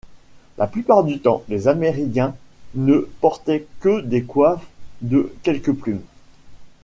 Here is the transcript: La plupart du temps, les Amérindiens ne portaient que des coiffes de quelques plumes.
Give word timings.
La 0.57 0.65
plupart 0.65 1.03
du 1.03 1.19
temps, 1.19 1.43
les 1.47 1.67
Amérindiens 1.67 2.35
ne 2.73 3.07
portaient 3.21 3.67
que 3.81 4.01
des 4.01 4.23
coiffes 4.23 4.65
de 5.03 5.31
quelques 5.43 5.73
plumes. 5.73 6.01